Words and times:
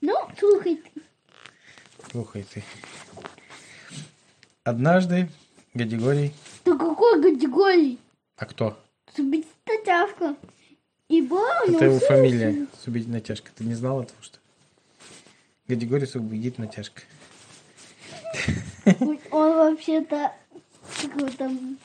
Ну, 0.00 0.14
слухай 0.38 0.76
ты. 0.76 1.02
Слухай 2.10 2.44
ты. 2.44 2.64
Однажды 4.64 5.28
Гадигорий... 5.74 6.34
Да 6.64 6.76
какой 6.76 7.22
категории? 7.22 7.98
А 8.36 8.46
кто? 8.46 8.78
И 11.08 11.22
была 11.22 11.62
у 11.66 11.72
Это 11.72 11.84
его 11.86 11.98
фамилия. 11.98 12.66
Субить 12.82 13.08
натяжка. 13.08 13.50
Ты 13.54 13.64
не 13.64 13.74
знал 13.74 14.02
этого, 14.02 14.22
что? 14.22 14.38
Гадигорий 15.68 16.06
Субить 16.06 16.58
натяжка. 16.58 17.02
Он 19.30 19.56
вообще-то... 19.56 20.32
Как 21.02 21.16
его 21.16 21.28
там... 21.30 21.78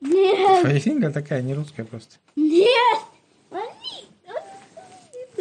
Нет, 0.00 0.62
Фамилия 0.62 1.10
такая, 1.10 1.40
не 1.40 1.54
русская 1.54 1.84
просто. 1.84 2.16
нет. 2.36 2.98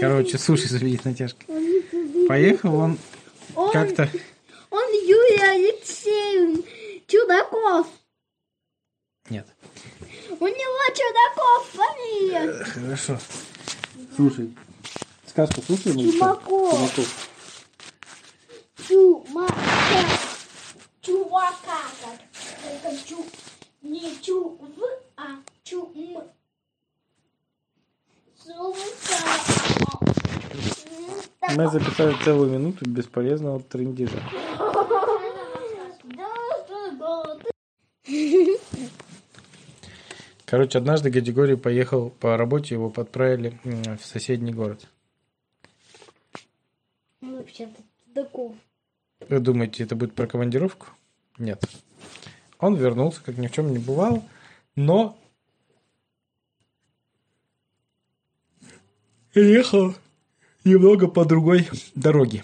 Короче, 0.03 0.37
суши 0.37 0.67
натяжка. 1.05 1.45
они 1.47 1.81
субить. 1.89 2.27
Поехал 2.27 2.75
он 2.75 2.97
Он- 3.55 3.71
как-то... 3.71 4.09
Он 4.69 4.91
Юрий 4.93 5.41
Алексеевич 5.41 6.65
Чудаков. 7.07 7.87
Нет. 9.29 9.47
У 10.39 10.47
него 10.47 10.95
Чудаков 10.95 11.69
фамилия. 11.71 12.63
Хорошо. 12.65 13.19
Слушай. 14.15 14.53
Сказку 15.27 15.61
слушай, 15.65 15.93
мы 15.93 16.11
Чумаков. 16.11 17.22
Мы 31.55 31.69
записали 31.69 32.15
целую 32.23 32.49
минуту 32.49 32.89
бесполезного 32.89 33.59
трендежа. 33.59 34.21
Короче, 40.45 40.77
однажды 40.77 41.09
Гадигорий 41.09 41.57
поехал 41.57 42.09
по 42.09 42.37
работе, 42.37 42.75
его 42.75 42.91
отправили 42.95 43.59
м, 43.63 43.97
в 43.97 44.05
соседний 44.05 44.53
город. 44.53 44.87
Ну, 47.21 47.37
Вообще-то. 47.37 47.81
Вы 49.29 49.39
думаете, 49.39 49.83
это 49.83 49.95
будет 49.95 50.13
про 50.13 50.27
командировку? 50.27 50.87
Нет. 51.37 51.63
Он 52.59 52.75
вернулся, 52.75 53.21
как 53.23 53.37
ни 53.37 53.47
в 53.47 53.51
чем 53.51 53.71
не 53.71 53.79
бывало, 53.79 54.23
но 54.75 55.17
ехал 59.33 59.95
немного 60.63 61.07
по 61.07 61.25
другой 61.25 61.67
дороге. 61.95 62.43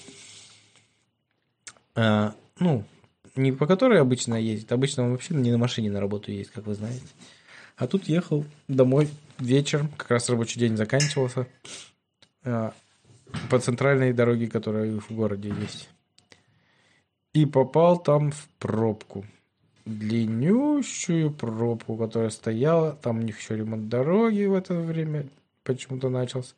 А, 1.95 2.35
ну, 2.59 2.83
не 3.35 3.51
по 3.51 3.67
которой 3.67 3.99
обычно 3.99 4.35
ездит. 4.35 4.71
Обычно 4.71 5.03
он 5.03 5.11
вообще 5.11 5.33
не 5.33 5.51
на 5.51 5.57
машине 5.57 5.91
на 5.91 5.99
работу 5.99 6.31
ездит, 6.31 6.53
как 6.53 6.65
вы 6.65 6.75
знаете. 6.75 7.07
А 7.77 7.87
тут 7.87 8.09
ехал 8.09 8.45
домой 8.67 9.09
вечером, 9.37 9.89
как 9.97 10.11
раз 10.11 10.29
рабочий 10.29 10.59
день 10.59 10.75
заканчивался, 10.75 11.47
а, 12.43 12.73
по 13.49 13.59
центральной 13.59 14.11
дороге, 14.11 14.47
которая 14.47 14.99
в 14.99 15.11
городе 15.11 15.53
есть. 15.61 15.89
И 17.33 17.45
попал 17.45 17.97
там 17.97 18.31
в 18.31 18.47
пробку. 18.59 19.25
Длиннющую 19.85 21.31
пробку, 21.31 21.95
которая 21.95 22.31
стояла. 22.31 22.93
Там 22.93 23.19
у 23.19 23.21
них 23.21 23.39
еще 23.39 23.55
ремонт 23.55 23.87
дороги 23.87 24.43
в 24.43 24.53
это 24.53 24.75
время 24.75 25.29
почему-то 25.73 26.09
начался. 26.09 26.53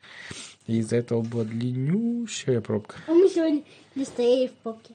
И 0.68 0.78
из-за 0.78 0.98
этого 0.98 1.22
была 1.22 1.44
длиннющая 1.44 2.62
пробка. 2.62 2.96
А 3.08 3.14
мы 3.14 3.28
сегодня 3.30 3.64
не 3.96 4.06
стояли 4.06 4.48
в 4.48 4.54
попке. 4.54 4.94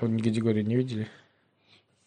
Вот 0.00 0.10
категории 0.22 0.62
не 0.62 0.76
видели? 0.76 1.06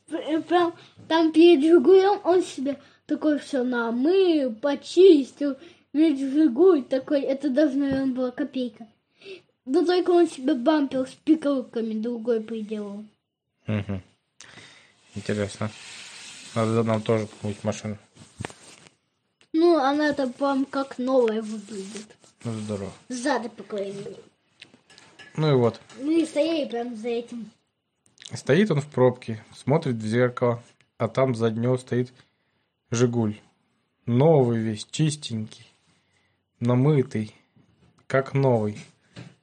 Пр- 0.09 0.41
Прям 0.43 0.73
там 1.07 1.31
перед 1.31 1.61
Жигулем 1.63 2.19
он 2.23 2.41
себе 2.43 2.79
такой 3.05 3.39
все 3.39 3.63
намыл, 3.63 4.55
почистил. 4.55 5.55
Весь 5.93 6.19
Жигуль 6.19 6.83
такой, 6.83 7.21
это 7.21 7.49
даже, 7.49 7.77
наверное, 7.77 8.15
была 8.15 8.31
копейка. 8.31 8.87
Но 9.65 9.85
только 9.85 10.09
он 10.09 10.27
себе 10.27 10.55
бампер 10.55 11.07
с 11.07 11.13
пикалками 11.13 11.93
другой 11.93 12.41
приделал. 12.41 13.05
Угу. 13.67 14.01
Интересно. 15.15 15.69
Надо 16.55 16.83
нам 16.83 17.01
тоже 17.01 17.27
какую-нибудь 17.27 17.63
машину. 17.63 17.97
Ну, 19.53 19.77
она-то 19.77 20.27
прям 20.27 20.65
как 20.65 20.97
новая 20.97 21.41
выглядит. 21.41 22.17
Ну, 22.43 22.51
здорово. 22.53 22.91
Сзади 23.07 23.49
поклеили. 23.49 24.17
Ну 25.37 25.51
и 25.51 25.55
вот. 25.55 25.79
Мы 26.01 26.25
стояли 26.25 26.67
прям 26.67 26.95
за 26.95 27.09
этим. 27.09 27.51
Стоит 28.33 28.71
он 28.71 28.81
в 28.81 28.87
пробке, 28.87 29.43
смотрит 29.55 29.95
в 29.95 30.05
зеркало, 30.05 30.61
а 30.97 31.07
там 31.07 31.35
за 31.35 31.51
него 31.51 31.77
стоит 31.77 32.11
Жигуль. 32.89 33.39
Новый 34.05 34.59
весь, 34.59 34.85
чистенький, 34.85 35.71
намытый, 36.59 37.35
как 38.07 38.33
новый. 38.33 38.79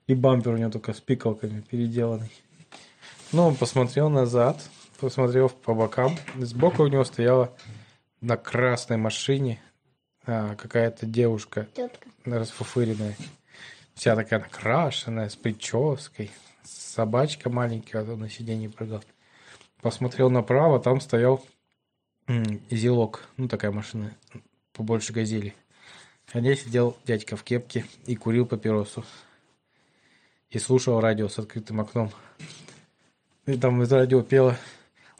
И 0.06 0.14
бампер 0.14 0.54
у 0.54 0.56
него 0.56 0.70
только 0.70 0.92
с 0.92 1.00
пикалками 1.00 1.60
переделанный. 1.60 2.32
Ну, 3.32 3.46
он 3.46 3.54
посмотрел 3.54 4.10
назад, 4.10 4.60
посмотрел 4.98 5.48
по 5.48 5.72
бокам. 5.72 6.16
Сбоку 6.36 6.82
у 6.82 6.88
него 6.88 7.04
стояла 7.04 7.52
на 8.20 8.36
красной 8.36 8.96
машине 8.96 9.62
а, 10.30 10.54
какая-то 10.54 11.06
девушка 11.06 11.66
Тетка. 11.74 12.08
расфуфыренная. 12.24 13.16
Вся 13.94 14.14
такая 14.14 14.38
накрашенная, 14.40 15.28
с 15.28 15.34
прической. 15.34 16.30
Собачка 16.62 17.50
маленькая 17.50 18.02
а 18.02 18.16
на 18.16 18.30
сиденье 18.30 18.70
прыгала. 18.70 19.02
Посмотрел 19.82 20.30
направо, 20.30 20.78
там 20.78 21.00
стоял 21.00 21.44
м, 22.28 22.60
зилок. 22.70 23.28
Ну, 23.36 23.48
такая 23.48 23.72
машина, 23.72 24.14
побольше 24.72 25.12
газели. 25.12 25.54
А 26.32 26.38
здесь 26.38 26.62
сидел 26.62 26.96
дядька 27.04 27.36
в 27.36 27.42
кепке 27.42 27.84
и 28.06 28.14
курил 28.14 28.46
папиросу. 28.46 29.04
И 30.50 30.58
слушал 30.60 31.00
радио 31.00 31.28
с 31.28 31.40
открытым 31.40 31.80
окном. 31.80 32.12
И 33.46 33.58
там 33.58 33.82
из 33.82 33.90
радио 33.90 34.22
пело 34.22 34.56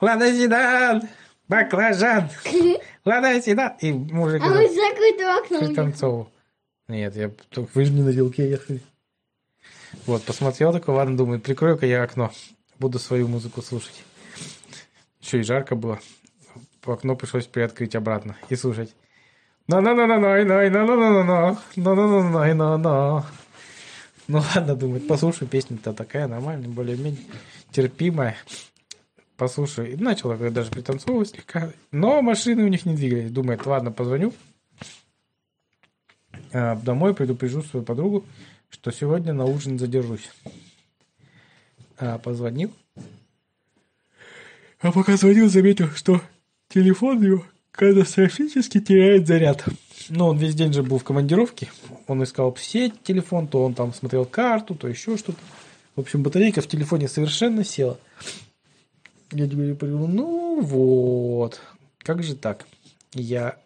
«Лада 0.01 0.33
Седан! 0.33 1.03
Баклажан! 1.49 2.31
Лада 3.05 3.41
Седан!» 3.41 3.73
И 3.81 3.93
мужик 3.93 4.43
А 4.43 4.49
мы 4.49 4.69
с 4.69 4.75
закрытым 4.75 5.31
окном. 5.39 5.67
пританцовывал. 5.67 6.31
Нет, 6.89 7.17
я 7.17 7.31
только 7.51 7.71
вы 7.75 7.85
же 7.85 7.93
не 7.93 8.03
на 8.03 8.11
вилке 8.11 8.49
ехали. 8.51 8.81
Вот, 10.07 10.23
посмотрел 10.25 10.73
такой, 10.73 10.95
ладно, 10.95 11.17
думаю, 11.17 11.41
прикрою-ка 11.41 11.87
я 11.87 12.03
окно. 12.03 12.33
Буду 12.79 12.99
свою 12.99 13.29
музыку 13.29 13.63
слушать. 13.63 14.03
Еще 15.21 15.41
и 15.41 15.43
жарко 15.43 15.75
было. 15.75 16.01
По 16.81 16.95
окно 16.95 17.15
пришлось 17.15 17.47
приоткрыть 17.47 17.95
обратно 17.95 18.37
и 18.49 18.57
слушать. 18.57 18.95
на 19.67 19.81
на 19.81 19.95
на 19.95 20.07
на 20.07 20.19
на 20.19 20.45
на 20.45 20.71
на 20.71 20.87
на 20.87 20.97
на 20.97 21.23
на 21.23 21.23
на 21.23 21.55
на 21.77 21.95
на 21.95 22.55
на 22.55 22.55
на 22.55 22.79
на 22.79 23.27
Ну 24.29 24.43
ладно, 24.55 24.75
думаю, 24.75 25.01
послушаю, 25.01 25.49
песня-то 25.49 25.93
такая 25.93 26.27
нормальная, 26.27 26.69
более-менее 26.69 27.23
терпимая. 27.71 28.37
Послушаю. 29.41 29.91
И 29.91 29.97
начал 29.97 30.35
я 30.35 30.51
даже 30.51 30.71
пританцовывать 30.71 31.31
слегка. 31.31 31.73
Но 31.93 32.21
машины 32.21 32.63
у 32.63 32.69
них 32.69 32.85
не 32.85 32.95
двигались. 32.95 33.31
Думает, 33.31 33.65
ладно, 33.65 33.91
позвоню. 33.91 34.35
А, 36.53 36.77
домой 36.77 37.15
предупрежу 37.15 37.63
свою 37.63 37.83
подругу, 37.83 38.27
что 38.69 38.91
сегодня 38.91 39.33
на 39.33 39.47
ужин 39.47 39.79
задержусь. 39.79 40.31
А, 41.97 42.19
позвонил. 42.19 42.71
А 44.83 44.93
пока 44.93 45.17
звонил, 45.17 45.49
заметил, 45.49 45.89
что 45.93 46.21
телефон 46.69 47.23
его 47.23 47.43
катастрофически 47.71 48.79
теряет 48.79 49.27
заряд. 49.27 49.65
Ну, 50.11 50.27
он 50.27 50.37
весь 50.37 50.55
день 50.55 50.75
же 50.75 50.83
был 50.83 50.99
в 50.99 51.05
командировке. 51.05 51.71
Он 52.07 52.23
искал 52.23 52.55
сеть, 52.59 53.03
телефон, 53.05 53.49
то 53.49 53.65
он 53.65 53.73
там 53.73 53.95
смотрел 53.95 54.27
карту, 54.27 54.75
то 54.75 54.87
еще 54.87 55.17
что-то. 55.17 55.39
В 55.97 56.01
общем, 56.01 56.23
батарейка 56.23 56.61
в 56.61 56.67
телефоне 56.67 57.09
совершенно 57.09 57.65
села. 57.65 57.99
Я 59.33 59.47
тебе 59.47 59.75
говорю, 59.75 60.07
ну 60.07 60.61
вот, 60.61 61.61
как 61.99 62.23
же 62.23 62.35
так? 62.35 62.67
Я 63.15 63.59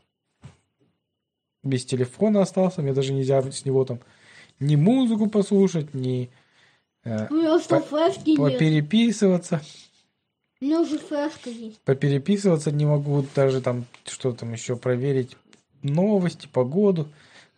без 1.63 1.85
телефона 1.85 2.43
остался, 2.43 2.83
мне 2.83 2.93
даже 2.93 3.13
нельзя 3.13 3.41
с 3.43 3.65
него 3.65 3.85
там 3.85 4.01
ни 4.61 4.77
музыку 4.77 5.29
послушать, 5.29 5.95
ни 5.95 6.31
э, 7.05 7.29
У 7.31 7.35
него 7.35 7.59
что, 7.59 7.81
По- 7.81 7.87
флешки 7.87 8.31
нет? 8.31 8.39
попереписываться. 8.39 9.63
У 10.61 10.67
него 10.67 10.85
же 10.85 10.99
флешка 10.99 11.51
есть. 11.51 11.81
Попереписываться 11.81 12.71
не 12.71 12.85
могу, 12.85 13.25
даже 13.35 13.61
там 13.61 13.87
что 14.07 14.33
там 14.33 14.53
еще 14.53 14.77
проверить, 14.77 15.37
новости, 15.83 16.47
погоду. 16.47 17.09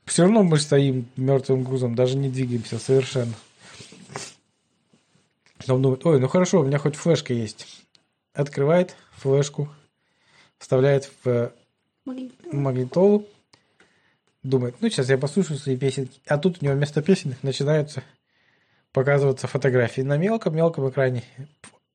Все 0.05 0.23
равно 0.23 0.45
мы 0.45 0.59
стоим 0.59 1.07
мертвым 1.17 1.65
грузом, 1.65 1.97
даже 1.97 2.17
не 2.17 2.29
двигаемся 2.29 2.79
совершенно. 2.79 3.35
Он 5.69 5.83
думает, 5.83 6.07
ой, 6.07 6.21
ну 6.21 6.29
хорошо, 6.29 6.61
у 6.61 6.65
меня 6.65 6.79
хоть 6.79 6.95
флешка 6.95 7.35
есть. 7.35 7.86
Открывает 8.37 8.95
флешку, 9.13 9.69
вставляет 10.59 11.11
в 11.25 11.53
Магнитофон. 12.05 12.63
магнитолу, 12.63 13.27
думает, 14.43 14.77
ну 14.81 14.91
сейчас 14.91 15.09
я 15.09 15.17
послушаю 15.17 15.59
свои 15.59 15.77
песенки. 15.77 16.21
А 16.27 16.37
тут 16.37 16.59
у 16.61 16.65
него 16.65 16.75
вместо 16.75 17.01
песенок 17.01 17.43
начинаются 17.43 18.03
показываться 18.93 19.47
фотографии 19.47 20.03
на 20.03 20.19
мелком-мелком 20.19 20.91
экране. 20.91 21.25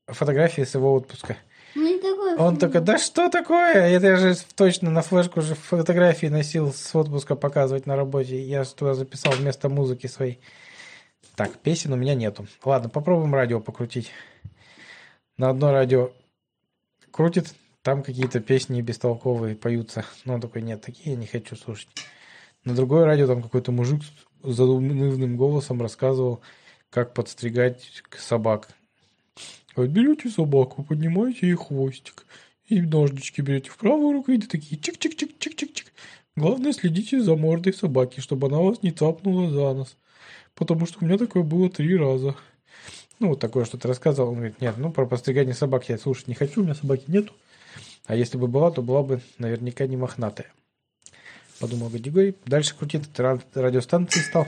Фотографии 0.07 0.63
с 0.63 0.73
его 0.73 0.93
отпуска. 0.93 1.37
Ну. 1.75 2.01
Он 2.37 2.57
такой, 2.57 2.81
да 2.81 2.97
что 2.97 3.29
такое? 3.29 3.73
Это 3.73 4.07
я 4.07 4.15
же 4.17 4.35
точно 4.55 4.89
на 4.89 5.03
флешку 5.03 5.41
же 5.41 5.53
фотографии 5.53 6.25
носил 6.25 6.73
с 6.73 6.95
отпуска 6.95 7.35
показывать 7.35 7.85
на 7.85 7.95
работе. 7.95 8.41
Я 8.41 8.63
же 8.63 8.73
туда 8.73 8.95
записал 8.95 9.33
вместо 9.33 9.69
музыки 9.69 10.07
своей. 10.07 10.39
Так, 11.35 11.57
песен 11.59 11.93
у 11.93 11.97
меня 11.97 12.15
нету. 12.15 12.47
Ладно, 12.65 12.89
попробуем 12.89 13.35
радио 13.35 13.59
покрутить. 13.59 14.11
На 15.37 15.49
одно 15.49 15.71
радио 15.71 16.11
крутит, 17.11 17.53
там 17.81 18.03
какие-то 18.03 18.39
песни 18.39 18.81
бестолковые 18.81 19.55
поются. 19.55 20.05
Но 20.25 20.35
он 20.35 20.41
такой, 20.41 20.61
нет, 20.61 20.81
такие 20.81 21.11
я 21.11 21.17
не 21.17 21.27
хочу 21.27 21.55
слушать. 21.55 21.89
На 22.63 22.75
другое 22.75 23.05
радио 23.05 23.27
там 23.27 23.41
какой-то 23.41 23.71
мужик 23.71 24.01
с 24.43 24.55
задумным 24.55 25.35
голосом 25.35 25.81
рассказывал, 25.81 26.41
как 26.89 27.13
подстригать 27.13 28.03
собак. 28.17 28.69
Говорит, 29.75 29.93
берете 29.93 30.29
собаку, 30.29 30.83
поднимаете 30.83 31.47
ей 31.47 31.55
хвостик. 31.55 32.25
И 32.67 32.81
ножнички 32.81 33.41
берете 33.41 33.69
в 33.69 33.77
правую 33.77 34.13
руку, 34.13 34.31
и 34.31 34.37
такие 34.37 34.79
чик-чик-чик-чик-чик-чик. 34.79 35.87
Главное, 36.35 36.71
следите 36.71 37.19
за 37.19 37.35
мордой 37.35 37.73
собаки, 37.73 38.19
чтобы 38.19 38.47
она 38.47 38.59
вас 38.59 38.81
не 38.83 38.91
цапнула 38.91 39.49
за 39.49 39.73
нос. 39.73 39.97
Потому 40.55 40.85
что 40.85 40.99
у 41.01 41.05
меня 41.05 41.17
такое 41.17 41.43
было 41.43 41.69
три 41.69 41.97
раза. 41.97 42.35
Ну, 43.21 43.27
вот 43.29 43.39
такое 43.39 43.65
что-то 43.65 43.87
рассказывал. 43.87 44.29
Он 44.29 44.37
говорит, 44.37 44.59
нет, 44.61 44.77
ну, 44.77 44.91
про 44.91 45.05
постригание 45.05 45.53
собак 45.53 45.87
я 45.89 45.99
слушать 45.99 46.27
не 46.27 46.33
хочу, 46.33 46.61
у 46.61 46.63
меня 46.63 46.73
собаки 46.73 47.03
нету. 47.05 47.33
А 48.07 48.15
если 48.15 48.39
бы 48.39 48.47
была, 48.47 48.71
то 48.71 48.81
была 48.81 49.03
бы 49.03 49.21
наверняка 49.37 49.85
не 49.85 49.95
мохнатая. 49.95 50.51
Подумал 51.59 51.89
Гадигорий. 51.89 52.35
Дальше 52.47 52.75
крутит 52.75 53.03
ра- 53.19 53.39
радиостанции 53.53 54.21
стал. 54.21 54.47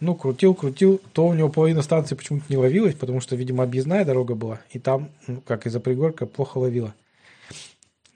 Ну, 0.00 0.14
крутил, 0.14 0.54
крутил. 0.54 1.02
То 1.12 1.26
у 1.26 1.34
него 1.34 1.50
половина 1.50 1.82
станции 1.82 2.14
почему-то 2.14 2.46
не 2.48 2.56
ловилась, 2.56 2.94
потому 2.94 3.20
что, 3.20 3.36
видимо, 3.36 3.62
объездная 3.62 4.06
дорога 4.06 4.34
была. 4.34 4.62
И 4.70 4.78
там, 4.78 5.10
ну, 5.26 5.42
как 5.42 5.66
из-за 5.66 5.80
пригорка, 5.80 6.24
плохо 6.24 6.56
ловила. 6.56 6.94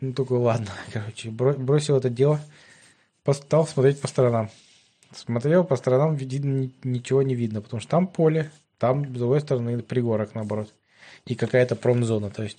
Ну, 0.01 0.15
такой, 0.15 0.39
ладно, 0.39 0.71
короче, 0.91 1.29
бро- 1.29 1.59
бросил 1.59 1.99
это 1.99 2.09
дело. 2.09 2.41
Стал 3.31 3.67
смотреть 3.67 4.01
по 4.01 4.09
сторонам. 4.09 4.49
Смотрел 5.15 5.65
по 5.65 5.77
сторонам, 5.77 6.17
ни- 6.17 6.73
ничего 6.85 7.23
не 7.23 7.35
видно, 7.35 7.63
потому 7.63 7.81
что 7.81 7.91
там 7.91 8.07
поле, 8.07 8.51
там, 8.79 9.07
с 9.15 9.19
другой 9.19 9.41
стороны, 9.41 9.81
пригорок, 9.83 10.35
наоборот. 10.35 10.73
И 11.25 11.35
какая-то 11.35 11.77
промзона, 11.77 12.31
то 12.31 12.43
есть 12.43 12.59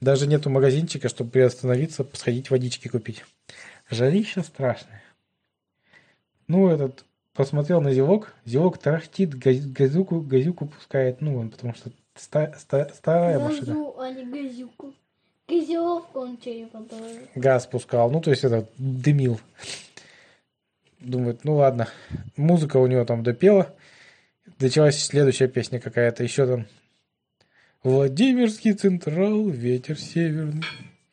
даже 0.00 0.26
нету 0.26 0.50
магазинчика, 0.50 1.08
чтобы 1.08 1.30
приостановиться, 1.30 2.06
сходить 2.14 2.50
водички 2.50 2.88
купить. 2.88 3.24
Жарища 3.90 4.42
страшная. 4.42 5.02
Ну, 6.48 6.68
этот, 6.68 7.04
посмотрел 7.34 7.80
на 7.80 7.92
зевок, 7.92 8.34
зевок 8.44 8.78
тарахтит, 8.78 9.34
газ- 9.34 9.64
газюку, 9.66 10.20
газюку 10.20 10.66
пускает, 10.66 11.20
ну, 11.20 11.38
он, 11.38 11.50
потому 11.50 11.74
что 11.74 11.90
ста- 12.14 12.54
ста- 12.58 12.90
старая 12.94 13.38
машина. 13.38 13.66
Газу, 13.66 13.94
а 13.98 14.10
не 14.10 14.24
газюку. 14.24 14.92
Газировку 15.46 16.20
он 16.20 16.36
положил. 16.38 17.20
газ 17.34 17.66
пускал, 17.66 18.10
ну, 18.10 18.20
то 18.20 18.30
есть 18.30 18.44
это 18.44 18.66
дымил. 18.78 19.38
Думает, 21.04 21.44
ну 21.44 21.56
ладно. 21.56 21.88
Музыка 22.36 22.78
у 22.78 22.86
него 22.86 23.04
там 23.04 23.22
допела. 23.22 23.74
Началась 24.58 25.02
следующая 25.02 25.48
песня 25.48 25.78
какая-то, 25.78 26.22
еще 26.22 26.46
там. 26.46 26.66
Владимирский 27.82 28.72
Централ, 28.72 29.48
ветер 29.48 29.98
северный. 29.98 30.64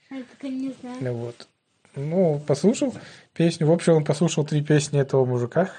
Я 0.09 0.49
не 0.49 0.73
знаю. 0.79 1.13
Вот. 1.13 1.47
Ну, 1.95 2.41
послушал 2.47 2.95
песню. 3.33 3.67
В 3.67 3.71
общем, 3.71 3.93
он 3.93 4.05
послушал 4.05 4.45
три 4.45 4.63
песни 4.63 4.99
этого 4.99 5.25
мужика. 5.25 5.71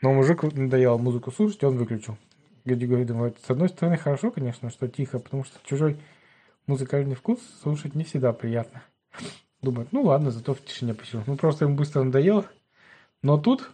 Но 0.00 0.14
мужик 0.14 0.42
надоело 0.42 0.96
музыку 0.96 1.30
слушать, 1.30 1.62
и 1.62 1.66
он 1.66 1.76
выключил. 1.76 2.16
Гади 2.64 2.86
говорит, 2.86 3.08
думает, 3.08 3.36
с 3.46 3.50
одной 3.50 3.68
стороны, 3.68 3.98
хорошо, 3.98 4.30
конечно, 4.30 4.70
что 4.70 4.88
тихо, 4.88 5.18
потому 5.18 5.44
что 5.44 5.58
чужой 5.64 5.98
музыкальный 6.66 7.14
вкус 7.14 7.40
слушать 7.62 7.94
не 7.94 8.04
всегда 8.04 8.32
приятно. 8.32 8.82
Думает, 9.60 9.88
ну 9.92 10.02
ладно, 10.02 10.30
зато 10.30 10.54
в 10.54 10.64
тишине 10.64 10.94
посижу. 10.94 11.22
Ну, 11.26 11.36
просто 11.36 11.66
ему 11.66 11.76
быстро 11.76 12.02
надоело. 12.02 12.46
Но 13.26 13.38
тут 13.38 13.68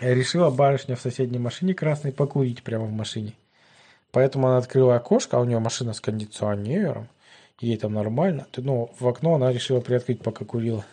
решила 0.00 0.48
барышня 0.48 0.94
в 0.94 1.00
соседней 1.00 1.40
машине 1.40 1.74
красной 1.74 2.12
покурить 2.12 2.62
прямо 2.62 2.84
в 2.84 2.92
машине. 2.92 3.34
Поэтому 4.12 4.46
она 4.46 4.58
открыла 4.58 4.94
окошко, 4.94 5.38
а 5.38 5.40
у 5.40 5.44
нее 5.44 5.58
машина 5.58 5.92
с 5.92 6.00
кондиционером. 6.00 7.08
Ей 7.58 7.76
там 7.76 7.94
нормально. 7.94 8.46
Ну, 8.58 8.94
в 9.00 9.08
окно 9.08 9.34
она 9.34 9.52
решила 9.52 9.80
приоткрыть, 9.80 10.22
пока 10.22 10.44
курила. 10.44 10.86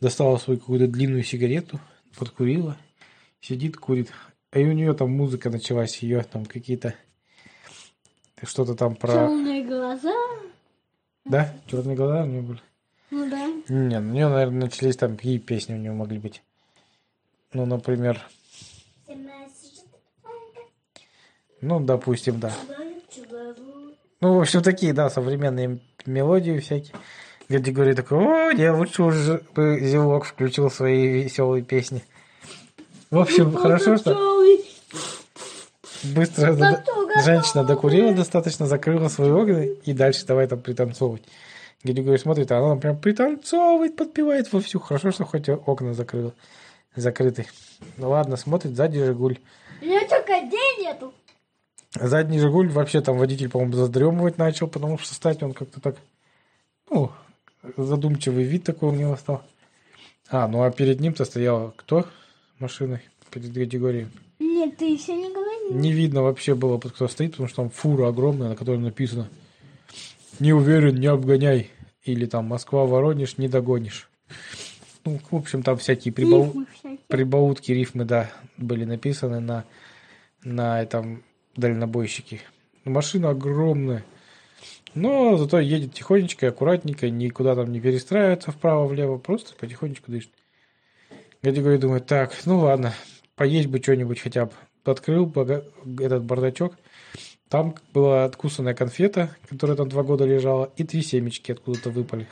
Достала 0.00 0.36
свою 0.36 0.60
какую-то 0.60 0.86
длинную 0.86 1.24
сигарету, 1.24 1.80
подкурила, 2.16 2.76
сидит, 3.40 3.76
курит. 3.76 4.12
А 4.52 4.60
и 4.60 4.66
у 4.66 4.72
нее 4.72 4.94
там 4.94 5.10
музыка 5.10 5.50
началась, 5.50 5.98
ее 5.98 6.22
там 6.22 6.44
какие-то... 6.46 6.94
Что-то 8.40 8.76
там 8.76 8.94
про... 8.94 9.12
Темные 9.12 9.64
глаза. 9.64 10.14
Да? 11.24 11.52
Черные 11.66 11.96
глаза 11.96 12.22
у 12.22 12.26
нее 12.26 12.42
были? 12.42 12.60
Ну 13.16 13.30
да. 13.30 13.46
Не, 13.68 13.96
у 13.96 14.02
нее, 14.02 14.28
наверное, 14.28 14.66
начались 14.66 14.98
там 14.98 15.16
какие 15.16 15.38
песни 15.38 15.72
у 15.72 15.78
нее 15.78 15.92
могли 15.92 16.18
быть. 16.18 16.42
Ну, 17.54 17.64
например, 17.64 18.20
ну, 21.62 21.80
допустим, 21.80 22.38
да. 22.38 22.52
Ну, 24.20 24.34
в 24.34 24.40
общем, 24.40 24.62
такие, 24.62 24.92
да, 24.92 25.08
современные 25.08 25.78
мелодии 26.04 26.58
всякие. 26.58 26.94
Гади 27.48 27.70
говорит 27.70 27.96
такой, 27.96 28.18
о, 28.18 28.50
я 28.50 28.74
лучше 28.74 29.02
уже 29.02 29.42
бы 29.54 29.80
Зевок 29.80 30.26
включил 30.26 30.70
свои 30.70 31.22
веселые 31.22 31.64
песни. 31.64 32.04
В 33.10 33.18
общем, 33.18 33.54
хорошо, 33.54 33.96
что 33.96 34.44
быстро 36.14 36.54
женщина 37.24 37.64
докурила 37.64 38.12
достаточно, 38.12 38.66
закрыла 38.66 39.08
свои 39.08 39.30
окна 39.30 39.64
и 39.64 39.94
дальше 39.94 40.26
давай 40.26 40.46
там 40.48 40.60
пританцовывать. 40.60 41.22
Гади 41.86 42.02
говорит, 42.02 42.20
смотрит, 42.20 42.52
а 42.52 42.58
она 42.58 42.76
прям 42.76 42.98
пританцовывает, 42.98 43.96
подпевает 43.96 44.52
вовсю. 44.52 44.80
Хорошо, 44.80 45.12
что 45.12 45.24
хоть 45.24 45.48
окна 45.48 45.94
закрыла, 45.94 46.34
закрыты. 46.94 47.46
Ну 47.96 48.10
ладно, 48.10 48.36
смотрит, 48.36 48.74
сзади 48.74 49.04
Жигуль. 49.04 49.38
У 49.80 49.84
меня 49.84 50.00
только 50.08 50.40
день 50.40 50.80
нету. 50.80 51.14
Задний 51.94 52.38
Жигуль 52.38 52.68
вообще 52.68 53.00
там 53.00 53.18
водитель, 53.18 53.48
по-моему, 53.48 53.74
задремывать 53.74 54.38
начал, 54.38 54.68
потому 54.68 54.98
что 54.98 55.14
стать 55.14 55.42
он 55.42 55.52
как-то 55.54 55.80
так, 55.80 55.96
ну, 56.90 57.10
задумчивый 57.76 58.44
вид 58.44 58.64
такой 58.64 58.90
у 58.90 58.92
него 58.92 59.16
стал. 59.16 59.42
А, 60.28 60.48
ну 60.48 60.62
а 60.62 60.70
перед 60.70 61.00
ним-то 61.00 61.24
стояла 61.24 61.72
кто 61.76 62.06
машиной 62.58 63.00
перед 63.30 63.54
категорией? 63.54 64.08
Нет, 64.38 64.76
ты 64.76 64.92
еще 64.92 65.14
не 65.14 65.32
говорил. 65.32 65.74
Не 65.74 65.92
видно 65.92 66.22
вообще 66.22 66.54
было, 66.54 66.78
под 66.78 66.92
кто 66.92 67.08
стоит, 67.08 67.32
потому 67.32 67.48
что 67.48 67.62
там 67.62 67.70
фура 67.70 68.08
огромная, 68.08 68.50
на 68.50 68.56
которой 68.56 68.78
написано 68.78 69.28
«Не 70.38 70.52
уверен, 70.52 70.96
не 70.96 71.06
обгоняй». 71.06 71.70
Или 72.06 72.26
там 72.26 72.46
«Москва-Воронеж, 72.46 73.36
не 73.36 73.48
догонишь». 73.48 74.08
Ну, 75.04 75.20
в 75.30 75.36
общем, 75.36 75.62
там 75.62 75.76
всякие 75.76 76.12
прибау... 76.12 76.46
Рифмы 76.46 76.66
всякие. 76.72 76.98
прибаутки, 77.08 77.72
рифмы, 77.72 78.04
да, 78.04 78.30
были 78.56 78.84
написаны 78.84 79.40
на, 79.40 79.64
на 80.42 80.82
этом 80.82 81.22
дальнобойщике. 81.56 82.40
Машина 82.84 83.30
огромная. 83.30 84.04
Но 84.94 85.36
зато 85.36 85.58
едет 85.60 85.94
тихонечко, 85.94 86.48
аккуратненько, 86.48 87.10
никуда 87.10 87.54
там 87.54 87.70
не 87.70 87.80
перестраивается 87.80 88.50
вправо-влево, 88.50 89.18
просто 89.18 89.54
потихонечку 89.54 90.10
дышит. 90.10 90.32
Гади 91.42 91.60
говорит, 91.60 91.80
думает, 91.80 92.06
так, 92.06 92.32
ну 92.46 92.60
ладно, 92.60 92.94
поесть 93.34 93.68
бы 93.68 93.78
что-нибудь 93.78 94.20
хотя 94.20 94.46
бы. 94.46 94.52
Открыл 94.84 95.30
этот 95.30 96.24
бардачок, 96.24 96.76
там 97.48 97.76
была 97.94 98.24
откусанная 98.24 98.74
конфета, 98.74 99.36
которая 99.48 99.76
там 99.76 99.88
два 99.88 100.02
года 100.02 100.24
лежала, 100.24 100.72
и 100.76 100.84
три 100.84 101.02
семечки 101.02 101.52
откуда-то 101.52 101.90
выпали. 101.90 102.26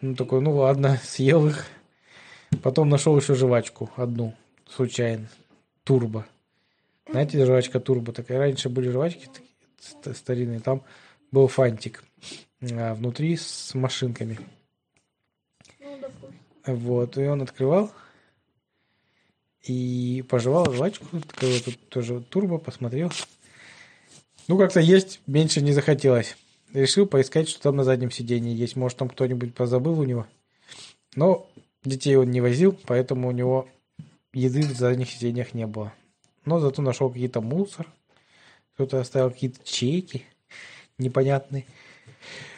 Ну, 0.00 0.14
такой, 0.14 0.40
ну 0.40 0.56
ладно, 0.56 0.98
съел 1.02 1.48
их. 1.48 1.66
Потом 2.62 2.88
нашел 2.88 3.18
еще 3.18 3.34
жвачку 3.34 3.90
одну, 3.96 4.34
случайно. 4.66 5.28
Турбо. 5.84 6.26
Знаете, 7.10 7.44
жвачка 7.44 7.80
турбо 7.80 8.12
такая. 8.12 8.38
Раньше 8.38 8.68
были 8.68 8.90
жвачки 8.90 9.26
такие 9.26 9.48
ст- 9.78 10.16
старинные. 10.16 10.60
Там 10.60 10.82
был 11.30 11.48
фантик 11.48 12.04
а, 12.62 12.94
внутри 12.94 13.36
с 13.36 13.74
машинками. 13.74 14.38
Ну. 15.80 16.00
Вот, 16.66 17.16
и 17.16 17.26
он 17.26 17.42
открывал 17.42 17.90
и 19.62 20.24
пожевал 20.28 20.72
жвачку. 20.72 21.06
Такой 21.20 21.54
вот 21.54 21.64
тут 21.64 21.88
тоже 21.88 22.20
турбо, 22.20 22.58
посмотрел. 22.58 23.10
Ну, 24.48 24.56
как-то 24.56 24.80
есть 24.80 25.20
меньше 25.26 25.60
не 25.60 25.72
захотелось. 25.72 26.36
Решил 26.72 27.06
поискать, 27.06 27.48
что 27.48 27.60
там 27.62 27.76
на 27.76 27.84
заднем 27.84 28.10
сиденье 28.10 28.54
есть. 28.54 28.76
Может, 28.76 28.98
там 28.98 29.08
кто-нибудь 29.08 29.54
позабыл 29.54 30.00
у 30.00 30.04
него. 30.04 30.26
Но 31.14 31.48
детей 31.84 32.16
он 32.16 32.30
не 32.30 32.40
возил, 32.40 32.78
поэтому 32.86 33.28
у 33.28 33.32
него 33.32 33.68
еды 34.32 34.62
в 34.62 34.76
задних 34.76 35.10
сиденьях 35.10 35.54
не 35.54 35.66
было. 35.66 35.92
Но 36.44 36.60
зато 36.60 36.82
нашел 36.82 37.10
какие-то 37.10 37.40
мусор. 37.40 37.86
Кто-то 38.74 39.00
оставил 39.00 39.30
какие-то 39.30 39.60
чеки 39.64 40.24
непонятные. 40.96 41.66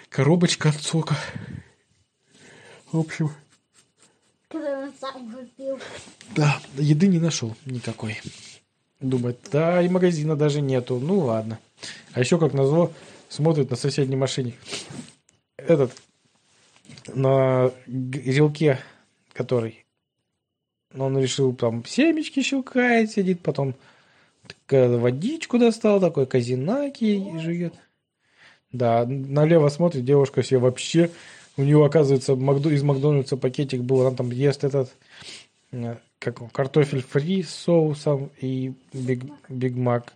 Коробочка 0.08 0.70
от 0.70 0.80
сока. 0.80 1.16
В 2.92 2.98
общем, 2.98 3.30
Когда 4.48 4.80
он 4.80 4.92
сам 5.00 5.32
купил. 5.32 5.78
Да, 6.34 6.60
еды 6.76 7.06
не 7.06 7.18
нашел 7.18 7.56
никакой. 7.64 8.18
Думает, 9.00 9.38
да, 9.50 9.82
и 9.82 9.88
магазина 9.88 10.36
даже 10.36 10.60
нету. 10.60 10.98
Ну 10.98 11.20
ладно. 11.20 11.58
А 12.12 12.20
еще, 12.20 12.38
как 12.38 12.52
назло, 12.52 12.92
смотрит 13.28 13.70
на 13.70 13.76
соседней 13.76 14.16
машине. 14.16 14.54
Этот, 15.56 15.92
на 17.14 17.72
грилке, 17.86 18.78
который 19.32 19.86
он 20.94 21.18
решил 21.18 21.54
там 21.54 21.84
семечки 21.84 22.42
щелкает, 22.42 23.10
сидит, 23.10 23.40
потом 23.40 23.74
водичку 24.68 25.58
достал, 25.58 26.00
такой 26.00 26.26
казинаки 26.26 27.38
жует. 27.38 27.74
Да, 28.72 29.04
налево 29.06 29.68
смотрит, 29.68 30.04
девушка 30.04 30.42
себе 30.42 30.58
вообще, 30.58 31.10
у 31.56 31.62
нее, 31.62 31.84
оказывается, 31.84 32.34
из 32.34 32.82
Макдональдса 32.82 33.36
пакетик 33.36 33.80
был, 33.80 34.02
она 34.02 34.16
там 34.16 34.30
ест 34.30 34.62
этот, 34.62 34.94
э, 35.72 35.96
как 36.20 36.52
картофель 36.52 37.02
фри 37.02 37.42
с 37.42 37.50
соусом 37.50 38.30
и 38.40 38.74
Биг, 38.92 39.24
Биг 39.48 39.74
Мак. 39.74 40.12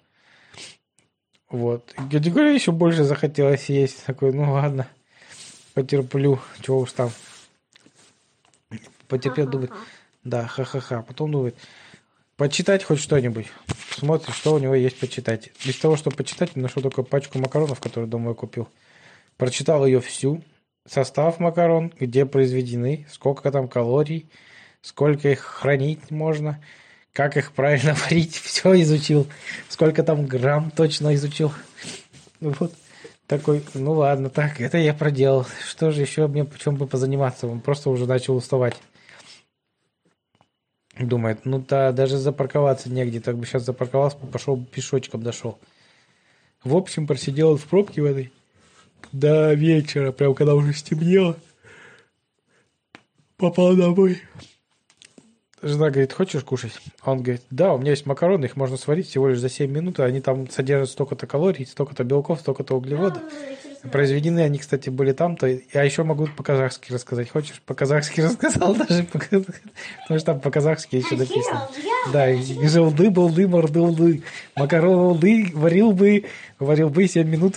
Вот. 1.49 1.95
Я 2.11 2.21
говорю, 2.21 2.53
еще 2.53 2.73
больше 2.73 3.05
захотелось 3.05 3.71
есть. 3.71 4.05
Такой, 4.05 4.33
ну 4.33 4.53
ладно, 4.53 4.87
потерплю, 5.73 6.39
чего 6.61 6.81
уж 6.81 6.93
там. 6.93 7.11
Потерпел, 9.09 9.49
думает, 9.49 9.73
да, 10.25 10.47
ха-ха-ха. 10.47 11.03
Потом 11.03 11.33
думает, 11.33 11.57
почитать 12.37 12.85
хоть 12.85 13.01
что-нибудь. 13.01 13.47
Смотрит, 13.91 14.35
что 14.35 14.55
у 14.55 14.59
него 14.59 14.75
есть 14.75 15.01
почитать. 15.01 15.53
Без 15.65 15.79
того, 15.79 15.97
чтобы 15.97 16.17
почитать, 16.17 16.55
нашел 16.55 16.83
только 16.83 17.03
пачку 17.03 17.39
макаронов, 17.39 17.81
которую 17.81 18.11
домой 18.11 18.35
купил. 18.35 18.69
Прочитал 19.39 19.87
ее 19.87 20.01
всю. 20.01 20.43
Состав 20.87 21.41
макарон, 21.41 21.93
где 21.99 22.27
произведены, 22.27 23.07
сколько 23.11 23.51
там 23.51 23.69
калорий, 23.69 24.29
сколько 24.85 25.31
их 25.31 25.41
хранить 25.41 26.11
можно, 26.11 26.61
как 27.13 27.37
их 27.39 27.53
правильно 27.53 27.95
варить, 28.05 28.37
все 28.37 28.81
изучил. 28.83 29.27
Сколько 29.69 30.03
там 30.03 30.27
грамм 30.27 30.71
точно 30.71 31.15
изучил. 31.15 31.53
Вот 32.41 32.75
такой, 33.27 33.65
ну 33.73 33.93
ладно, 33.93 34.29
так, 34.29 34.61
это 34.61 34.77
я 34.77 34.93
проделал. 34.93 35.47
Что 35.67 35.91
же 35.91 36.03
еще 36.03 36.27
мне 36.27 36.47
чем 36.63 36.77
бы 36.77 36.87
позаниматься? 36.87 37.47
Он 37.47 37.61
просто 37.61 37.89
уже 37.89 38.07
начал 38.07 38.37
уставать. 38.37 38.77
Думает, 40.99 41.45
ну 41.45 41.59
да, 41.59 41.91
даже 41.91 42.19
запарковаться 42.19 42.89
негде, 42.89 43.21
так 43.21 43.37
бы 43.37 43.47
сейчас 43.47 43.65
запарковался, 43.65 44.17
пошел 44.19 44.63
пешочком 44.63 45.23
дошел. 45.23 45.59
В 46.63 46.77
общем, 46.77 47.07
просидел 47.07 47.57
в 47.57 47.65
пробке 47.65 48.03
в 48.03 48.05
этой 48.05 48.33
до 49.11 49.55
вечера, 49.55 50.13
прям 50.13 50.35
когда 50.35 50.55
уже 50.55 50.73
стемнело. 50.73 51.37
Попал 53.37 53.75
домой. 53.75 54.21
Жена 55.65 55.89
говорит, 55.89 56.13
хочешь 56.13 56.45
кушать? 56.45 56.73
Он 57.07 57.23
говорит, 57.23 57.41
да, 57.49 57.73
у 57.73 57.79
меня 57.79 57.93
есть 57.93 58.05
макароны, 58.05 58.45
их 58.45 58.55
можно 58.55 58.77
сварить 58.77 59.09
всего 59.09 59.29
лишь 59.29 59.39
за 59.39 59.49
7 59.49 59.71
минут, 59.71 59.99
они 59.99 60.21
там 60.21 60.51
содержат 60.51 60.91
столько-то 60.91 61.27
калорий, 61.27 61.65
столько-то 61.65 62.05
белков, 62.05 62.41
столько-то 62.41 62.77
углеводов. 62.77 63.23
А, 63.83 63.89
Произведены 63.89 64.41
они, 64.41 64.59
кстати, 64.59 64.91
были 64.91 65.13
там-то. 65.13 65.47
Я 65.47 65.83
еще 65.83 66.03
могу 66.05 66.27
по-казахски 66.27 66.93
рассказать. 66.93 67.31
Хочешь? 67.31 67.63
По-казахски 67.65 68.21
рассказал 68.23 68.75
даже, 68.75 69.05
потому 69.05 69.45
что 70.09 70.25
там 70.25 70.41
по-казахски 70.41 70.97
еще 70.97 71.17
написано. 71.17 71.67
Да, 72.13 72.31
желды, 72.69 73.09
балды, 73.09 73.49
мордылды, 73.49 74.23
макароны, 74.57 75.51
варил 75.55 75.93
бы, 75.93 76.27
варил 76.59 76.91
бы 76.91 77.09
7 77.09 77.27
минут. 77.27 77.57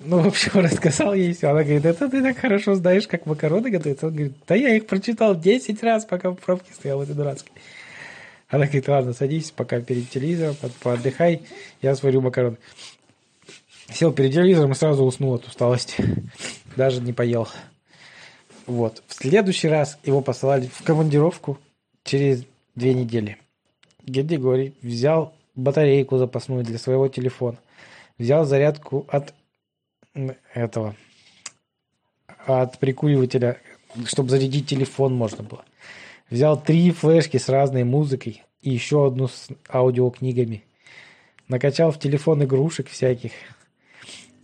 Ну, 0.00 0.20
в 0.20 0.26
общем, 0.26 0.50
рассказал 0.60 1.14
ей 1.14 1.32
все. 1.32 1.48
Она 1.48 1.62
говорит, 1.62 1.84
это 1.84 2.08
ты 2.08 2.22
так 2.22 2.36
хорошо 2.36 2.74
знаешь, 2.74 3.06
как 3.06 3.26
макароны 3.26 3.70
готовятся. 3.70 4.08
Он 4.08 4.12
говорит, 4.12 4.34
да 4.46 4.54
я 4.54 4.76
их 4.76 4.86
прочитал 4.86 5.38
10 5.38 5.82
раз, 5.82 6.04
пока 6.04 6.30
в 6.30 6.36
пробке 6.36 6.72
стоял, 6.74 7.02
это 7.02 7.14
дурацкий. 7.14 7.52
Она 8.48 8.64
говорит, 8.64 8.88
ладно, 8.88 9.12
садись, 9.12 9.50
пока 9.50 9.80
перед 9.80 10.10
телевизором, 10.10 10.56
поотдыхай, 10.82 11.42
я 11.80 11.94
сварю 11.94 12.20
макароны. 12.20 12.56
Сел 13.92 14.12
перед 14.12 14.32
телевизором 14.32 14.72
и 14.72 14.74
сразу 14.74 15.04
уснул 15.04 15.34
от 15.34 15.46
усталости. 15.46 15.94
Даже 16.76 17.00
не 17.00 17.12
поел. 17.12 17.48
Вот. 18.66 19.02
В 19.06 19.14
следующий 19.14 19.68
раз 19.68 19.98
его 20.04 20.20
посылали 20.20 20.68
в 20.72 20.82
командировку 20.82 21.58
через 22.02 22.44
две 22.74 22.94
недели. 22.94 23.38
Геди 24.06 24.36
говорит, 24.36 24.74
взял 24.82 25.34
батарейку 25.54 26.18
запасную 26.18 26.64
для 26.64 26.78
своего 26.78 27.08
телефона. 27.08 27.58
Взял 28.18 28.44
зарядку 28.44 29.06
от 29.08 29.34
этого 30.52 30.94
от 32.46 32.78
прикуривателя, 32.78 33.58
чтобы 34.06 34.30
зарядить 34.30 34.68
телефон 34.68 35.14
можно 35.14 35.42
было. 35.42 35.64
Взял 36.30 36.60
три 36.60 36.90
флешки 36.90 37.36
с 37.36 37.48
разной 37.48 37.84
музыкой 37.84 38.42
и 38.60 38.70
еще 38.70 39.06
одну 39.06 39.28
с 39.28 39.48
аудиокнигами. 39.68 40.64
Накачал 41.48 41.90
в 41.90 41.98
телефон 41.98 42.44
игрушек 42.44 42.88
всяких. 42.88 43.32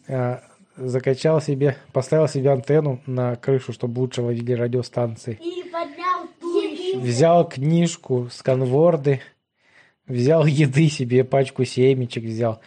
А, 0.09 0.43
закачал 0.77 1.41
себе, 1.41 1.77
поставил 1.93 2.29
себе 2.29 2.51
антенну 2.51 3.01
на 3.07 3.37
крышу, 3.37 3.73
чтобы 3.73 4.01
лучше 4.01 4.23
ловили 4.23 4.53
радиостанции. 4.53 5.39
Взял 6.97 7.49
книжку, 7.49 8.29
сканворды. 8.31 9.21
Взял 10.07 10.45
еды 10.45 10.89
себе, 10.89 11.23
пачку 11.25 11.65
семечек 11.65 12.25
взял 12.25 12.61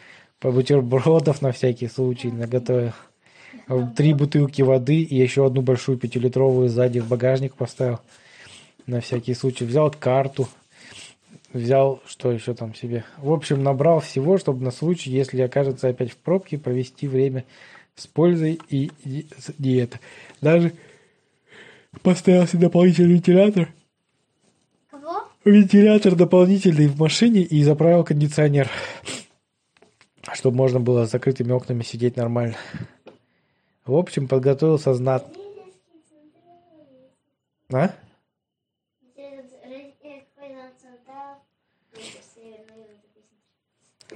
по 0.44 0.52
бутербродов 0.52 1.42
на 1.42 1.54
всякий 1.54 1.88
случай 1.88 2.30
наготовил. 2.30 2.92
Три 3.96 4.14
бутылки 4.14 4.62
воды 4.62 5.02
и 5.02 5.16
еще 5.16 5.46
одну 5.46 5.62
большую 5.62 5.98
пятилитровую 5.98 6.68
сзади 6.68 7.00
в 7.00 7.08
багажник 7.08 7.56
поставил. 7.56 8.02
На 8.86 9.00
всякий 9.00 9.36
случай. 9.36 9.64
Взял 9.64 9.90
карту. 9.90 10.50
Взял, 11.54 12.02
что 12.06 12.30
еще 12.30 12.54
там 12.56 12.76
себе. 12.76 13.06
В 13.20 13.32
общем, 13.32 13.64
набрал 13.64 14.02
всего, 14.02 14.38
чтобы 14.38 14.66
на 14.66 14.72
случай, 14.72 15.12
если 15.12 15.42
окажется 15.42 15.88
опять 15.88 16.12
в 16.12 16.18
пробке, 16.18 16.58
провести 16.58 17.08
время 17.08 17.46
с 17.96 18.06
пользой 18.06 18.60
и, 18.68 18.92
это. 19.78 19.98
Даже 20.42 20.74
поставил 22.02 22.48
себе 22.48 22.64
дополнительный 22.64 23.14
вентилятор. 23.14 23.70
Кого? 24.92 25.24
Вентилятор 25.46 26.16
дополнительный 26.16 26.88
в 26.88 27.00
машине 27.00 27.44
и 27.44 27.64
заправил 27.64 28.04
кондиционер 28.04 28.70
чтобы 30.32 30.58
можно 30.58 30.80
было 30.80 31.06
с 31.06 31.12
закрытыми 31.12 31.52
окнами 31.52 31.84
сидеть 31.84 32.16
нормально. 32.16 32.56
В 33.86 33.96
общем, 33.96 34.28
подготовился 34.28 34.94
знат. 34.94 35.28
А? 37.72 37.94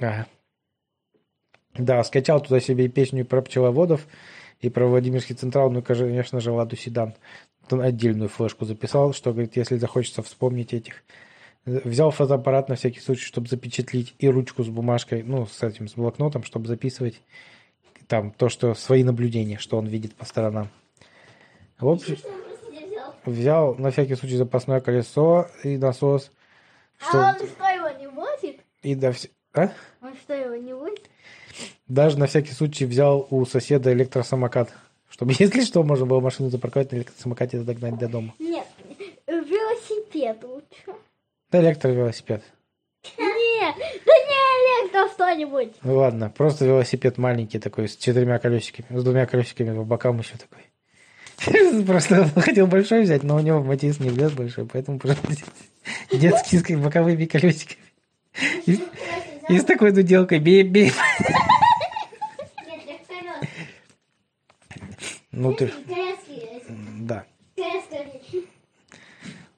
Ага. 0.00 0.26
Да, 1.74 2.02
скачал 2.04 2.40
туда 2.40 2.60
себе 2.60 2.86
и 2.86 2.88
песню 2.88 3.24
про 3.24 3.42
пчеловодов, 3.42 4.06
и 4.60 4.68
про 4.70 4.86
Владимирский 4.86 5.34
Централ, 5.34 5.70
ну 5.70 5.80
и, 5.80 5.82
конечно 5.82 6.40
же, 6.40 6.50
Ладу 6.50 6.76
Седан. 6.76 7.14
Отдельную 7.70 8.28
флешку 8.28 8.64
записал, 8.64 9.12
что, 9.12 9.32
говорит, 9.32 9.56
если 9.56 9.76
захочется 9.76 10.22
вспомнить 10.22 10.72
этих 10.72 11.04
Взял 11.68 12.10
фотоаппарат 12.10 12.68
на 12.68 12.76
всякий 12.76 13.00
случай, 13.00 13.24
чтобы 13.24 13.48
запечатлить, 13.48 14.14
и 14.18 14.28
ручку 14.28 14.62
с 14.62 14.68
бумажкой, 14.68 15.22
ну, 15.22 15.46
с 15.46 15.62
этим, 15.62 15.88
с 15.88 15.94
блокнотом, 15.94 16.42
чтобы 16.42 16.66
записывать 16.66 17.20
там 18.06 18.30
то, 18.30 18.48
что 18.48 18.74
свои 18.74 19.04
наблюдения, 19.04 19.58
что 19.58 19.76
он 19.76 19.86
видит 19.86 20.14
по 20.14 20.24
сторонам. 20.24 20.70
В 21.78 21.88
общем, 21.88 22.16
взял 23.26 23.74
на 23.74 23.90
всякий 23.90 24.14
случай 24.14 24.36
запасное 24.36 24.80
колесо 24.80 25.48
и 25.62 25.76
насос. 25.76 26.30
Что... 26.96 27.20
А 27.20 27.36
он 27.38 27.46
что, 27.46 27.64
его 27.64 27.88
не 28.00 28.08
возит? 28.08 28.60
И 28.82 28.94
да, 28.94 29.12
все... 29.12 29.28
А? 29.52 29.70
Он 30.00 30.14
что, 30.14 30.34
его 30.34 30.54
не 30.54 30.72
возит? 30.72 31.08
Даже 31.86 32.18
на 32.18 32.26
всякий 32.26 32.52
случай 32.52 32.86
взял 32.86 33.26
у 33.30 33.44
соседа 33.44 33.92
электросамокат. 33.92 34.72
Чтобы, 35.10 35.32
если 35.38 35.60
что, 35.60 35.82
можно 35.82 36.06
было 36.06 36.20
машину 36.20 36.48
запарковать 36.48 36.92
на 36.92 36.96
электросамокате 36.96 37.58
и 37.58 37.60
догнать 37.60 37.98
до 37.98 38.08
дома. 38.08 38.34
Нет, 38.38 38.66
велосипед 39.26 40.42
лучше. 40.44 40.98
Да 41.50 41.60
электровелосипед. 41.60 42.42
Не, 43.16 43.60
да 43.60 44.12
не 44.28 44.84
электро 44.84 45.08
что-нибудь. 45.14 45.74
Ну 45.82 45.96
ладно, 45.96 46.30
просто 46.30 46.66
велосипед 46.66 47.18
маленький 47.18 47.58
такой, 47.58 47.88
с 47.88 47.96
четырьмя 47.96 48.38
колесиками, 48.38 48.98
с 48.98 49.04
двумя 49.04 49.26
колесиками 49.26 49.74
по 49.74 49.84
бокам 49.84 50.18
еще 50.18 50.34
такой. 50.36 50.64
Просто 51.86 52.28
хотел 52.40 52.66
большой 52.66 53.02
взять, 53.02 53.22
но 53.22 53.36
у 53.36 53.40
него 53.40 53.62
Матис 53.62 54.00
не 54.00 54.10
влез 54.10 54.32
большой, 54.32 54.66
поэтому 54.66 54.98
просто 54.98 55.22
детский 56.12 56.58
с 56.58 56.64
боковыми 56.64 57.26
колесиками. 57.26 57.78
И, 58.66 59.58
с 59.58 59.64
такой 59.64 59.92
дуделкой 59.92 60.40
бей-бей. 60.40 60.92
Ну 65.30 65.54
ты... 65.54 65.72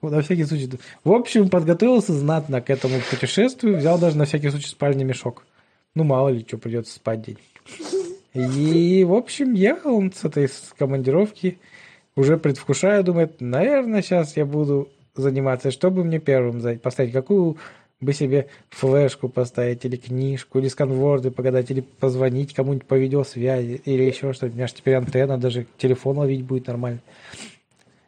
На 0.02 0.22
всякий 0.22 0.44
случай. 0.44 0.70
В 1.04 1.12
общем, 1.12 1.50
подготовился 1.50 2.12
знатно 2.14 2.60
к 2.60 2.70
этому 2.70 3.00
путешествию. 3.10 3.76
Взял 3.78 3.98
даже 3.98 4.16
на 4.16 4.24
всякий 4.24 4.50
случай 4.50 4.68
спальный 4.68 5.04
мешок. 5.04 5.44
Ну, 5.94 6.04
мало 6.04 6.30
ли, 6.30 6.44
что 6.46 6.56
придется 6.56 6.94
спать 6.94 7.22
день. 7.22 7.38
И, 8.32 9.04
в 9.04 9.12
общем, 9.12 9.54
ехал 9.54 9.96
он 9.96 10.12
с 10.12 10.24
этой 10.24 10.48
командировки, 10.78 11.58
уже 12.14 12.38
предвкушая, 12.38 13.02
думает, 13.02 13.40
наверное, 13.40 14.02
сейчас 14.02 14.36
я 14.36 14.46
буду 14.46 14.88
заниматься, 15.16 15.72
что 15.72 15.90
бы 15.90 16.04
мне 16.04 16.20
первым 16.20 16.78
поставить, 16.78 17.12
какую 17.12 17.56
бы 18.00 18.12
себе 18.12 18.48
флешку 18.70 19.28
поставить, 19.28 19.84
или 19.84 19.96
книжку, 19.96 20.58
или 20.58 20.68
сканворды 20.68 21.30
погадать, 21.30 21.70
или 21.70 21.80
позвонить 21.80 22.54
кому-нибудь 22.54 22.86
по 22.86 22.94
видеосвязи, 22.94 23.82
или 23.84 24.04
еще 24.04 24.32
что-то. 24.32 24.52
У 24.52 24.56
меня 24.56 24.68
же 24.68 24.74
теперь 24.74 24.94
антенна, 24.94 25.36
даже 25.36 25.66
телефон 25.76 26.18
ловить 26.18 26.44
будет 26.44 26.68
нормально. 26.68 27.00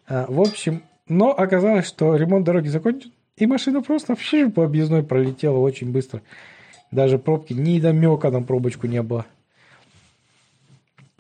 А, 0.07 0.27
в 0.29 0.41
общем, 0.41 0.83
но 1.09 1.31
оказалось, 1.31 1.87
что 1.87 2.17
ремонт 2.17 2.45
дороги 2.45 2.69
закончен, 2.69 3.13
и 3.37 3.47
машина 3.47 3.83
просто 3.83 4.13
вообще 4.13 4.49
по 4.49 4.65
объездной 4.65 5.03
пролетела 5.03 5.59
очень 5.59 5.91
быстро. 5.91 6.23
Даже 6.91 7.19
пробки, 7.19 7.53
ни 7.55 7.81
намека 7.81 8.31
на 8.31 8.43
пробочку 8.43 8.87
не 8.87 9.03
было. 9.03 9.25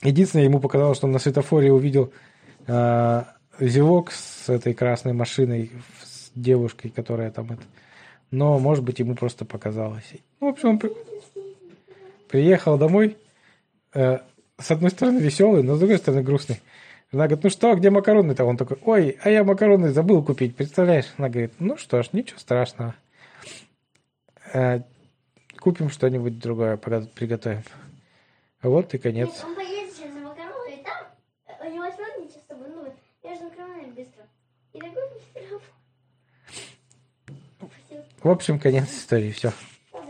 Единственное, 0.02 0.44
ему 0.44 0.60
показалось, 0.60 0.98
что 0.98 1.06
он 1.06 1.12
на 1.12 1.18
светофоре 1.18 1.72
увидел 1.72 2.12
э, 2.66 3.22
зевок 3.60 4.10
с 4.12 4.48
этой 4.48 4.74
красной 4.74 5.12
машиной, 5.12 5.70
с 6.04 6.30
девушкой, 6.34 6.90
которая 6.90 7.30
там 7.30 7.52
это. 7.52 7.62
Но, 8.30 8.58
может 8.58 8.84
быть, 8.84 8.98
ему 8.98 9.14
просто 9.14 9.44
показалось. 9.44 10.12
Ну, 10.40 10.48
в 10.48 10.50
общем, 10.50 10.70
он 10.70 10.78
при- 10.78 10.92
приехал 12.28 12.78
домой, 12.78 13.16
э, 13.94 14.18
с 14.58 14.70
одной 14.70 14.90
стороны 14.90 15.18
веселый, 15.18 15.62
но 15.62 15.76
с 15.76 15.78
другой 15.78 15.98
стороны 15.98 16.22
грустный. 16.22 16.60
Она 17.12 17.26
говорит, 17.26 17.44
ну 17.44 17.50
что, 17.50 17.74
где 17.74 17.90
макароны-то? 17.90 18.44
Он 18.46 18.56
такой, 18.56 18.78
ой, 18.86 19.18
а 19.22 19.28
я 19.28 19.44
макароны 19.44 19.90
забыл 19.90 20.24
купить, 20.24 20.56
представляешь? 20.56 21.12
Она 21.18 21.28
говорит, 21.28 21.52
ну 21.58 21.76
что 21.76 22.02
ж, 22.02 22.08
ничего 22.12 22.38
страшного. 22.38 22.94
Э, 24.54 24.80
купим 25.60 25.90
что-нибудь 25.90 26.38
другое, 26.38 26.78
приготовим. 26.78 27.64
Вот 28.62 28.94
и 28.94 28.98
конец. 28.98 29.44
Он 29.44 29.54
поедет 29.54 29.94
сейчас 29.94 30.14
за 30.14 30.20
макароны, 30.20 30.74
и 30.74 30.82
там 30.82 31.06
э, 31.48 31.68
у 31.68 31.70
него 31.70 31.84
возьмет 31.84 32.18
ничего 32.18 32.40
с 32.40 32.68
ну, 32.68 32.94
я 33.22 33.34
же 33.34 33.44
макароны 33.44 33.86
быстро. 33.88 34.24
И 34.72 34.78
такой 34.78 35.02
быстро. 35.10 35.60
В 38.22 38.30
общем, 38.30 38.58
конец 38.58 38.90
истории, 38.90 39.32
все. 39.32 39.52